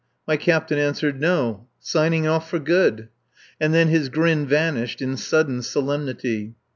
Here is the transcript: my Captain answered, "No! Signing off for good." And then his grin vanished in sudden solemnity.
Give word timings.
my 0.27 0.35
Captain 0.35 0.79
answered, 0.79 1.21
"No! 1.21 1.67
Signing 1.79 2.25
off 2.25 2.49
for 2.49 2.57
good." 2.57 3.09
And 3.59 3.71
then 3.71 3.89
his 3.89 4.09
grin 4.09 4.47
vanished 4.47 4.99
in 4.99 5.15
sudden 5.15 5.61
solemnity. 5.61 6.55